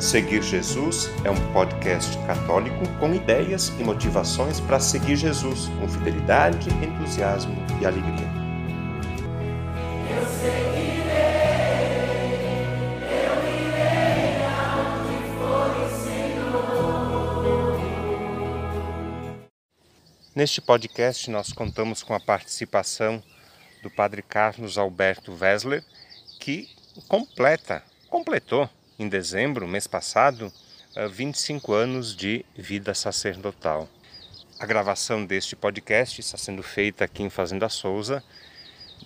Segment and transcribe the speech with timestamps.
[0.00, 6.70] Seguir Jesus é um podcast católico com ideias e motivações para seguir Jesus com fidelidade,
[6.70, 8.26] entusiasmo e alegria.
[10.08, 11.10] Eu seguirei,
[13.12, 14.40] eu irei
[15.36, 17.78] for o Senhor.
[20.34, 23.22] Neste podcast, nós contamos com a participação
[23.82, 25.84] do Padre Carlos Alberto Wessler,
[26.40, 26.70] que
[27.06, 28.66] completa, completou
[29.00, 30.52] em dezembro, mês passado,
[31.10, 33.88] 25 eh, anos de vida sacerdotal.
[34.58, 38.22] A gravação deste podcast está sendo feita aqui em Fazenda Souza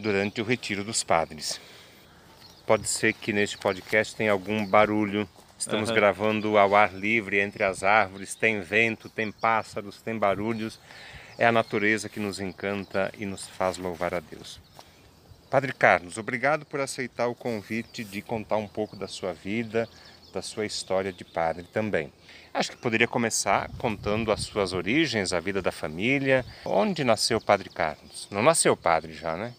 [0.01, 1.61] durante o Retiro dos Padres.
[2.67, 5.29] Pode ser que neste podcast tenha algum barulho.
[5.57, 5.95] Estamos uhum.
[5.95, 10.81] gravando ao ar livre entre as árvores, tem vento, tem pássaros, tem barulhos.
[11.39, 14.61] É a natureza que nos encanta e nos faz louvar a Deus.
[15.55, 19.89] Padre Carlos, obrigado por aceitar o convite de contar um pouco da sua vida,
[20.33, 22.13] da sua história de padre também.
[22.53, 26.45] Acho que poderia começar contando as suas origens, a vida da família.
[26.65, 28.27] Onde nasceu o Padre Carlos?
[28.33, 29.55] Não nasceu padre já, né?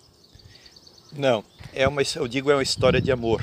[1.13, 3.41] Não, é uma, eu digo é uma história de amor.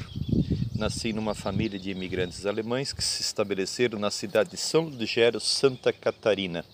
[0.76, 5.90] Nasci numa família de imigrantes alemães que se estabeleceram na cidade de São Ludgero, Santa
[5.90, 6.66] Catarina.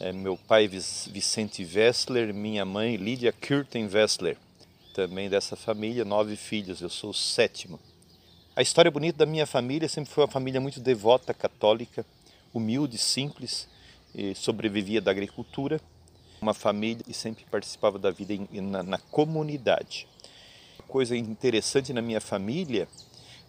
[0.00, 4.36] É, meu pai Vicente Wessler, minha mãe Lídia Kürten Wessler
[4.90, 7.78] também dessa família, nove filhos, eu sou o sétimo.
[8.54, 12.04] A história bonita da minha família sempre foi uma família muito devota, católica,
[12.52, 13.68] humilde, simples,
[14.34, 15.80] sobrevivia da agricultura,
[16.40, 20.08] uma família que sempre participava da vida na, na comunidade.
[20.88, 22.88] Coisa interessante na minha família,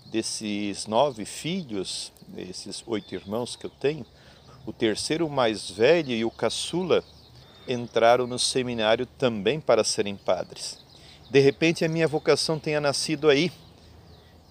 [0.05, 4.05] desses nove filhos, esses oito irmãos que eu tenho,
[4.65, 7.03] o terceiro mais velho e o caçula
[7.67, 10.77] entraram no seminário também para serem padres.
[11.31, 13.53] De repente a minha vocação tenha nascido aí.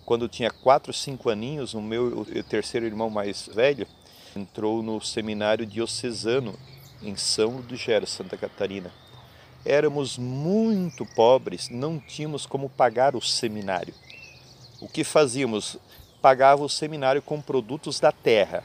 [0.07, 3.87] Quando eu tinha quatro, cinco aninhos, o meu terceiro irmão mais velho
[4.35, 6.59] entrou no seminário diocesano
[7.03, 8.91] em São Ludgero, Santa Catarina.
[9.63, 13.93] Éramos muito pobres, não tínhamos como pagar o seminário.
[14.81, 15.77] O que fazíamos?
[16.23, 18.65] Pagava o seminário com produtos da terra.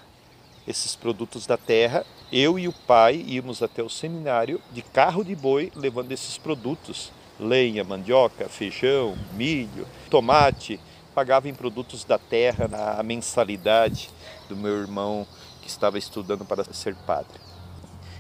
[0.66, 5.36] Esses produtos da terra, eu e o pai íamos até o seminário de carro de
[5.36, 10.80] boi levando esses produtos lenha, mandioca, feijão, milho, tomate,
[11.14, 14.10] pagava em produtos da terra na mensalidade
[14.50, 15.26] do meu irmão
[15.62, 17.40] que estava estudando para ser padre.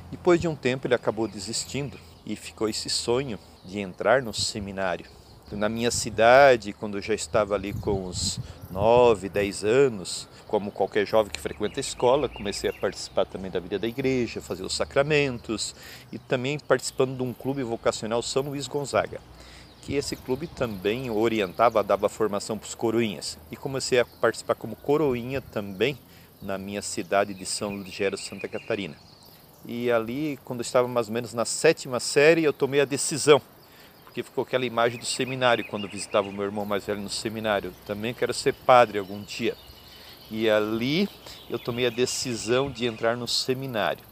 [0.09, 5.05] Depois de um tempo ele acabou desistindo e ficou esse sonho de entrar no seminário.
[5.51, 8.39] Na minha cidade, quando eu já estava ali com uns
[8.71, 13.59] 9, 10 anos, como qualquer jovem que frequenta a escola, comecei a participar também da
[13.59, 15.75] vida da igreja, fazer os sacramentos
[16.11, 19.21] e também participando de um clube vocacional São Luís Gonzaga,
[19.83, 23.37] que esse clube também orientava, dava formação para os coroinhas.
[23.51, 25.95] E comecei a participar como coroinha também
[26.41, 28.95] na minha cidade de São Ludgero, Santa Catarina.
[29.63, 33.39] E ali, quando eu estava mais ou menos na sétima série, eu tomei a decisão
[34.15, 37.73] porque ficou aquela imagem do seminário quando visitava o meu irmão mais velho no seminário.
[37.85, 39.57] Também quero ser padre algum dia.
[40.31, 41.09] E ali
[41.49, 44.05] eu tomei a decisão de entrar no seminário.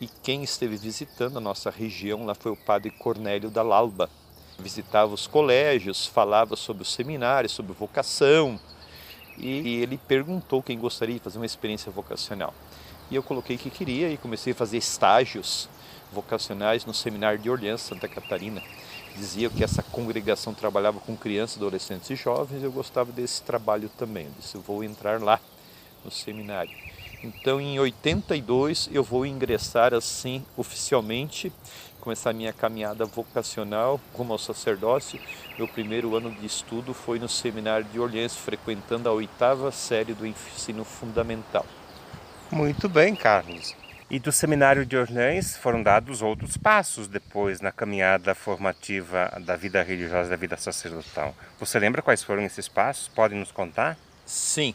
[0.00, 4.08] E quem esteve visitando a nossa região lá foi o padre Cornélio da Lalba.
[4.58, 8.58] Visitava os colégios, falava sobre o seminário, sobre vocação.
[9.36, 12.54] E ele perguntou quem gostaria de fazer uma experiência vocacional.
[13.10, 15.68] E eu coloquei que queria e comecei a fazer estágios
[16.10, 18.62] vocacionais no seminário de Orleans, Santa Catarina
[19.16, 24.26] dizia que essa congregação trabalhava com crianças, adolescentes e jovens, eu gostava desse trabalho também.
[24.26, 25.40] Eu disse, vou entrar lá
[26.04, 26.72] no seminário.
[27.22, 31.50] Então, em 82, eu vou ingressar assim oficialmente,
[32.00, 35.18] começar a minha caminhada vocacional como ao sacerdócio.
[35.56, 40.26] Meu primeiro ano de estudo foi no seminário de Orleans, frequentando a oitava série do
[40.26, 41.64] ensino fundamental.
[42.50, 43.74] Muito bem, Carlos.
[44.10, 49.82] E do seminário de Orleans foram dados outros passos depois na caminhada formativa da vida
[49.82, 51.34] religiosa, da vida sacerdotal.
[51.58, 53.08] Você lembra quais foram esses passos?
[53.08, 53.96] Pode nos contar?
[54.26, 54.74] Sim.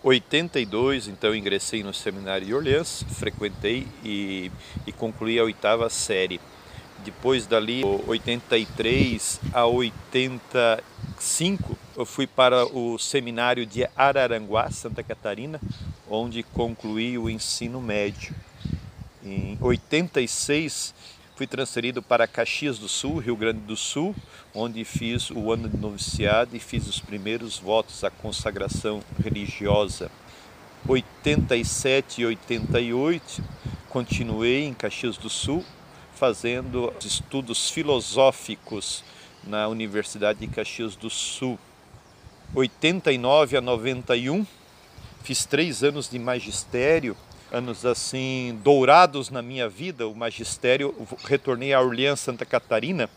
[0.00, 4.48] 82, então ingressei no seminário de Orleans, frequentei e,
[4.86, 6.40] e concluí a oitava série.
[7.04, 15.60] Depois dali, 83 a 85, eu fui para o seminário de Araranguá, Santa Catarina,
[16.08, 18.32] onde concluí o ensino médio.
[19.28, 20.94] Em 86
[21.36, 24.16] fui transferido para Caxias do Sul, Rio Grande do Sul,
[24.54, 30.10] onde fiz o ano de noviciado e fiz os primeiros votos à consagração religiosa.
[30.88, 33.44] 87 e 88
[33.90, 35.62] continuei em Caxias do Sul
[36.14, 39.04] fazendo estudos filosóficos
[39.44, 41.58] na Universidade de Caxias do Sul.
[42.54, 44.46] 89 a 91
[45.22, 47.14] Fiz três anos de magistério,
[47.50, 50.06] anos assim dourados na minha vida.
[50.06, 53.08] O magistério, retornei a Orleans, Santa Catarina,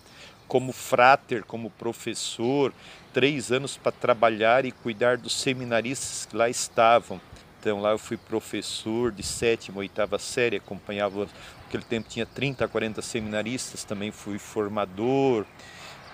[0.47, 2.73] como frater, como professor,
[3.13, 7.19] três anos para trabalhar e cuidar dos seminaristas que lá estavam.
[7.59, 11.27] Então lá eu fui professor de sétima, oitava série, acompanhava,
[11.63, 15.45] naquele tempo tinha 30, 40 seminaristas, também fui formador,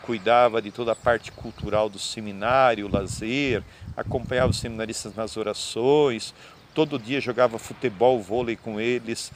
[0.01, 3.63] cuidava de toda a parte cultural do seminário, lazer,
[3.95, 6.33] acompanhava os seminaristas nas orações,
[6.77, 9.31] todo dia jogava futebol, vôlei com eles,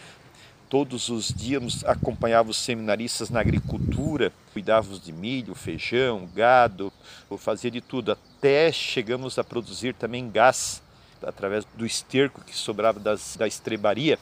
[0.70, 6.94] todos os dias acompanhava os seminaristas na agricultura, cuidava de milho, feijão, gado,
[7.40, 10.84] fazia de tudo, até chegamos a produzir também gás
[11.24, 14.20] através do esterco que sobrava das, da estrebaria.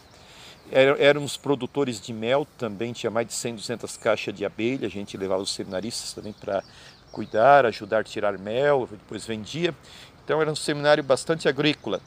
[0.72, 5.18] Éramos produtores de mel também, tinha mais de 100, 200 caixas de abelha, a gente
[5.18, 6.64] levava os seminaristas também para
[7.12, 9.76] cuidar, ajudar a tirar mel, depois vendia.
[10.24, 12.00] Então era um seminário bastante agrícola.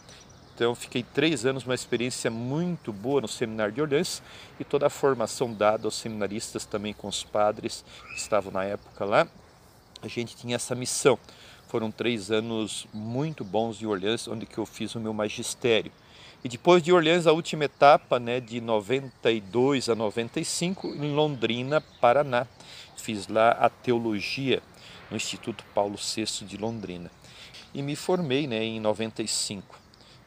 [0.55, 4.23] Então fiquei três anos, uma experiência muito boa no seminário de Orleans
[4.61, 9.05] e toda a formação dada aos seminaristas também com os padres que estavam na época
[9.05, 9.27] lá.
[10.03, 11.19] A gente tinha essa missão.
[11.69, 15.91] Foram três anos muito bons de Orleans, onde que eu fiz o meu magistério.
[16.45, 22.47] E depois de Orleans, a última etapa, né, de 92 a 95, em Londrina, Paraná.
[22.97, 24.61] Fiz lá a teologia
[25.11, 27.11] no Instituto Paulo VI de Londrina.
[27.73, 29.79] E me formei né, em 95.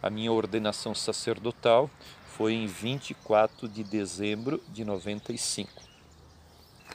[0.06, 1.90] A minha ordenação sacerdotal
[2.28, 5.81] foi em 24 de dezembro de 95.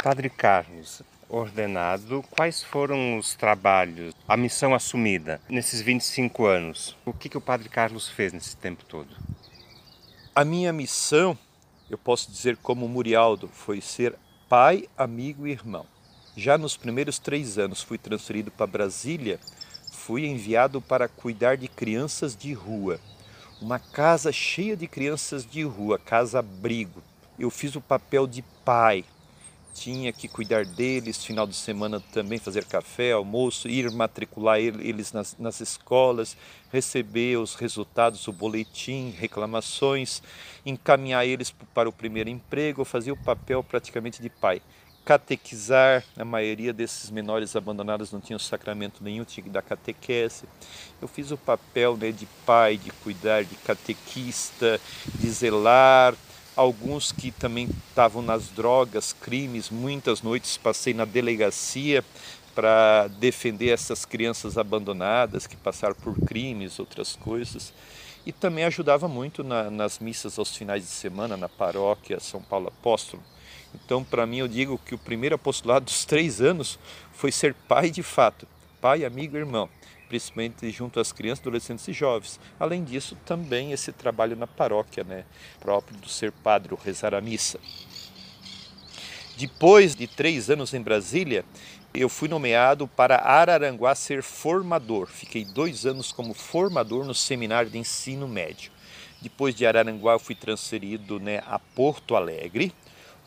[0.01, 6.97] Padre Carlos, ordenado, quais foram os trabalhos, a missão assumida nesses 25 anos?
[7.05, 9.09] O que, que o Padre Carlos fez nesse tempo todo?
[10.33, 11.37] A minha missão,
[11.91, 14.15] eu posso dizer como Murialdo, foi ser
[14.49, 15.85] pai, amigo e irmão.
[16.37, 19.41] Já nos primeiros três anos fui transferido para Brasília,
[20.07, 22.99] fui enviado para cuidar de crianças de rua.
[23.61, 27.03] Uma casa cheia de crianças de rua, casa-abrigo.
[27.39, 29.05] Eu fiz o papel de pai,
[29.75, 35.37] tinha que cuidar deles, final de semana também fazer café, almoço, ir matricular eles nas,
[35.39, 36.37] nas escolas,
[36.73, 40.23] receber os resultados, o boletim, reclamações,
[40.65, 44.63] encaminhar eles para o primeiro emprego, fazer o papel praticamente de pai.
[45.05, 50.45] Catequizar, a maioria desses menores abandonados não tinham sacramento nenhum, tinha que dar catequese.
[51.01, 54.81] Eu fiz o papel né, de pai, de cuidar, de catequista,
[55.15, 56.15] de zelar,
[56.55, 59.71] alguns que também estavam nas drogas, crimes.
[59.71, 62.05] Muitas noites passei na delegacia
[62.55, 67.73] para defender essas crianças abandonadas que passaram por crimes, outras coisas.
[68.25, 72.69] E também ajudava muito na, nas missas aos finais de semana na paróquia São Paulo
[72.69, 73.23] Apóstolo.
[73.75, 76.79] Então, para mim, eu digo que o primeiro apostolado dos três anos
[77.13, 78.47] foi ser pai de fato,
[78.81, 79.69] pai, amigo e irmão
[80.11, 82.41] principalmente junto às crianças, adolescentes e jovens.
[82.59, 85.25] Além disso, também esse trabalho na paróquia, né,
[85.61, 87.61] próprio do ser padre, rezar a missa.
[89.41, 91.47] Depois de três anos em Brasília,
[91.95, 95.07] eu fui nomeado para Araranguá ser formador.
[95.07, 98.71] Fiquei dois anos como formador no seminário de ensino médio.
[99.19, 102.71] Depois de Araranguá, eu fui transferido né, a Porto Alegre,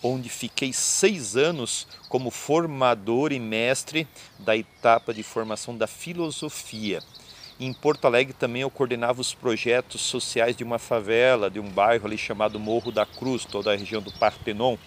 [0.03, 4.07] onde fiquei seis anos como formador e mestre
[4.37, 7.01] da etapa de formação da filosofia.
[7.59, 12.05] Em Porto Alegre também eu coordenava os projetos sociais de uma favela, de um bairro
[12.05, 14.77] ali chamado Morro da Cruz, toda a região do Partenon.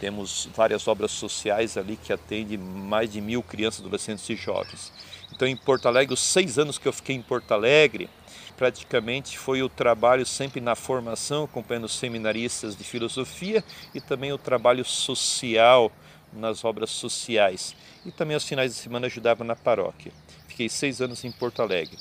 [0.00, 4.92] Temos várias obras sociais ali que atendem mais de mil crianças, adolescentes e jovens.
[5.32, 8.08] Então, em Porto Alegre, os seis anos que eu fiquei em Porto Alegre,
[8.56, 13.62] praticamente foi o trabalho sempre na formação, acompanhando seminaristas de filosofia
[13.94, 15.92] e também o trabalho social
[16.32, 17.74] nas obras sociais.
[18.04, 20.12] E também aos finais de semana ajudava na paróquia.
[20.48, 21.96] Fiquei seis anos em Porto Alegre.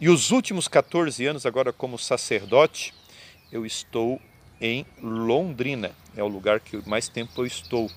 [0.00, 2.94] E os últimos 14 anos, agora como sacerdote,
[3.52, 4.20] eu estou
[4.60, 5.92] em Londrina.
[6.16, 7.90] É o lugar que mais tempo eu estou.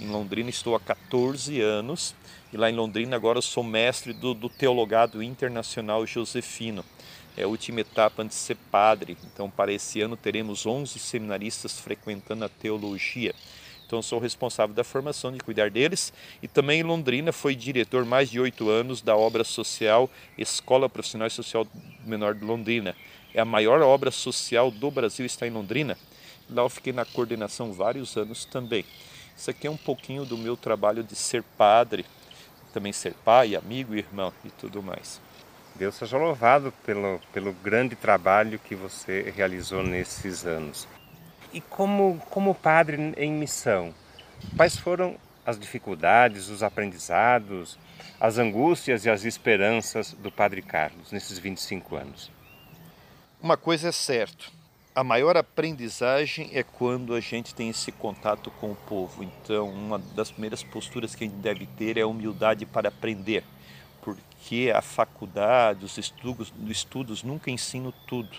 [0.00, 2.14] Em Londrina estou há 14 anos
[2.52, 6.84] e lá em Londrina agora sou mestre do, do Teologado Internacional Josefino
[7.36, 9.16] é a última etapa antes de ser padre.
[9.32, 13.34] Então, para esse ano, teremos 11 seminaristas frequentando a teologia.
[13.86, 16.12] Então, sou responsável da formação, de cuidar deles.
[16.42, 21.28] E também em Londrina, foi diretor mais de oito anos da obra social Escola Profissional
[21.28, 21.66] e Social
[22.04, 22.96] Menor de Londrina.
[23.34, 25.98] É a maior obra social do Brasil, está em Londrina.
[26.48, 28.84] Lá eu fiquei na coordenação vários anos também.
[29.36, 32.06] Isso aqui é um pouquinho do meu trabalho de ser padre,
[32.72, 35.20] também ser pai, amigo, irmão e tudo mais.
[35.74, 40.86] Deus seja louvado pelo, pelo grande trabalho que você realizou nesses anos.
[41.52, 43.92] E como, como padre em missão,
[44.56, 47.76] quais foram as dificuldades, os aprendizados,
[48.20, 52.30] as angústias e as esperanças do Padre Carlos nesses 25 anos?
[53.44, 54.46] Uma coisa é certa,
[54.94, 59.22] a maior aprendizagem é quando a gente tem esse contato com o povo.
[59.22, 63.44] Então, uma das primeiras posturas que a gente deve ter é a humildade para aprender,
[64.00, 68.34] porque a faculdade, os estudos, os estudos nunca ensinam tudo.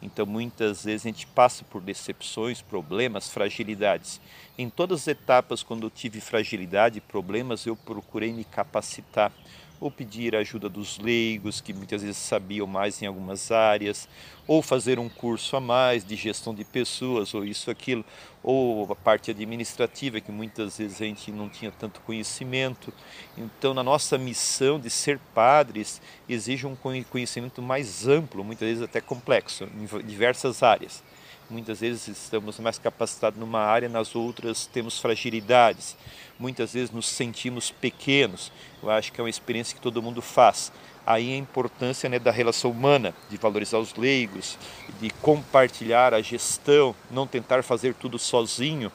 [0.00, 4.20] Então, muitas vezes a gente passa por decepções, problemas, fragilidades.
[4.56, 9.32] Em todas as etapas, quando eu tive fragilidade, problemas, eu procurei me capacitar
[9.80, 14.08] ou pedir a ajuda dos leigos, que muitas vezes sabiam mais em algumas áreas,
[14.46, 18.04] ou fazer um curso a mais de gestão de pessoas, ou isso, aquilo,
[18.42, 22.92] ou a parte administrativa, que muitas vezes a gente não tinha tanto conhecimento.
[23.36, 29.00] Então, na nossa missão de ser padres, exige um conhecimento mais amplo, muitas vezes até
[29.00, 31.02] complexo, em diversas áreas.
[31.48, 35.96] Muitas vezes estamos mais capacitados numa área, nas outras temos fragilidades.
[36.38, 38.50] Muitas vezes nos sentimos pequenos.
[38.82, 40.72] Eu acho que é uma experiência que todo mundo faz.
[41.06, 44.58] Aí a importância né, da relação humana, de valorizar os leigos,
[45.00, 48.90] de compartilhar a gestão, não tentar fazer tudo sozinho,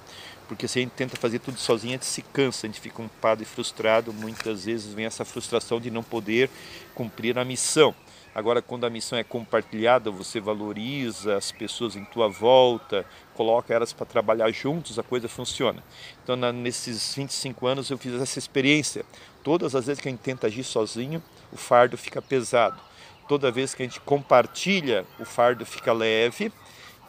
[0.46, 3.02] porque se a gente tenta fazer tudo sozinho, a gente se cansa, a gente fica
[3.02, 6.50] um padre frustrado, muitas vezes vem essa frustração de não poder
[6.94, 7.96] cumprir a missão.
[8.34, 13.92] Agora, quando a missão é compartilhada, você valoriza as pessoas em tua volta, coloca elas
[13.92, 15.84] para trabalhar juntos, a coisa funciona.
[16.24, 19.06] Então, na, nesses 25 anos, eu fiz essa experiência.
[19.44, 21.22] Todas as vezes que a gente tenta agir sozinho,
[21.52, 22.80] o fardo fica pesado.
[23.28, 26.54] Toda vez que a gente compartilha, o fardo fica leve.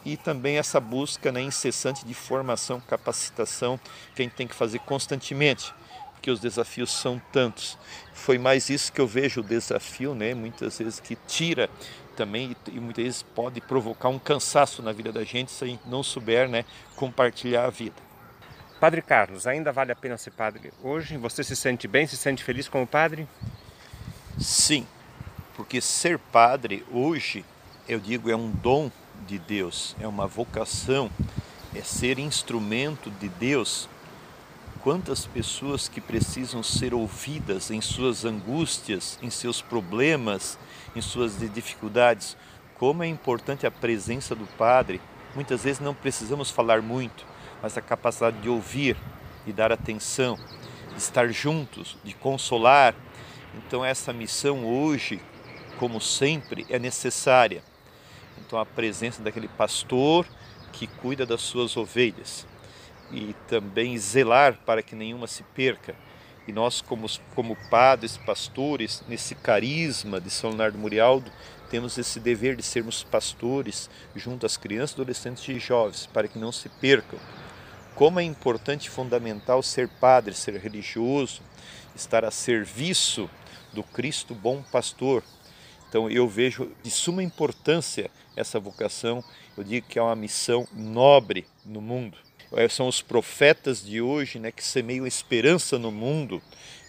[0.05, 3.79] E também essa busca né, incessante de formação, capacitação,
[4.13, 5.73] que a gente tem que fazer constantemente
[6.23, 7.77] porque os desafios são tantos.
[8.13, 10.33] Foi mais isso que eu vejo o desafio, né?
[10.33, 11.69] Muitas vezes que tira
[12.15, 15.85] também e muitas vezes pode provocar um cansaço na vida da gente se a gente
[15.85, 16.63] não souber, né,
[16.95, 17.95] compartilhar a vida.
[18.79, 21.17] Padre Carlos, ainda vale a pena ser padre hoje?
[21.17, 23.27] Você se sente bem, se sente feliz como padre?
[24.39, 24.87] Sim,
[25.57, 27.43] porque ser padre hoje,
[27.85, 28.89] eu digo, é um dom
[29.27, 31.11] de Deus, é uma vocação,
[31.75, 33.89] é ser instrumento de Deus
[34.83, 40.59] quantas pessoas que precisam ser ouvidas em suas angústias, em seus problemas,
[40.93, 42.35] em suas dificuldades.
[42.77, 44.99] Como é importante a presença do Padre.
[45.33, 47.25] Muitas vezes não precisamos falar muito,
[47.61, 48.97] mas a capacidade de ouvir,
[49.45, 50.37] de dar atenção,
[50.91, 52.93] de estar juntos, de consolar.
[53.55, 55.21] Então, essa missão hoje,
[55.79, 57.63] como sempre, é necessária.
[58.37, 60.27] Então, a presença daquele pastor
[60.73, 62.45] que cuida das suas ovelhas
[63.13, 65.95] e também zelar para que nenhuma se perca.
[66.47, 71.31] E nós, como, como padres, pastores, nesse carisma de São Leonardo Murialdo,
[71.69, 76.51] temos esse dever de sermos pastores junto às crianças, adolescentes e jovens, para que não
[76.51, 77.17] se percam.
[77.95, 81.41] Como é importante e fundamental ser padre, ser religioso,
[81.95, 83.29] estar a serviço
[83.71, 85.23] do Cristo bom pastor.
[85.87, 89.23] Então eu vejo de suma importância essa vocação,
[89.55, 92.17] eu digo que é uma missão nobre no mundo.
[92.55, 96.41] É, são os profetas de hoje né, que semeiam esperança no mundo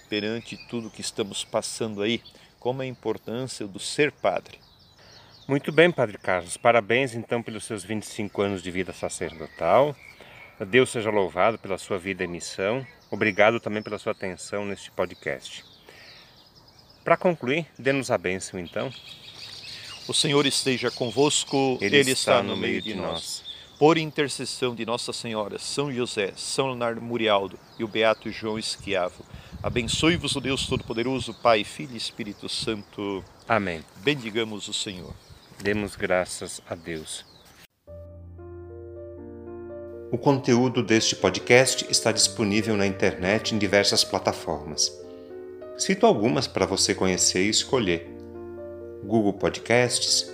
[0.08, 2.20] perante tudo que estamos passando aí.
[2.60, 4.58] Como é a importância do ser padre.
[5.46, 6.56] Muito bem, Padre Carlos.
[6.56, 9.94] Parabéns então pelos seus 25 anos de vida sacerdotal.
[10.68, 12.86] Deus seja louvado pela sua vida e missão.
[13.10, 15.62] Obrigado também pela sua atenção neste podcast.
[17.02, 18.90] Para concluir, dê-nos a bênção então.
[20.08, 23.42] O Senhor esteja convosco, Ele, Ele está, está, no meio de nós.
[23.42, 23.43] nós
[23.78, 29.24] por intercessão de Nossa Senhora, São José, São Leonardo Murialdo e o Beato João Esquiavo,
[29.62, 33.24] abençoe-vos o Deus Todo-Poderoso, Pai, Filho e Espírito Santo.
[33.48, 33.84] Amém.
[33.96, 35.12] Bendigamos o Senhor.
[35.62, 37.24] Demos graças a Deus.
[40.12, 44.92] O conteúdo deste podcast está disponível na internet em diversas plataformas.
[45.76, 48.08] Cito algumas para você conhecer e escolher:
[49.02, 50.33] Google Podcasts,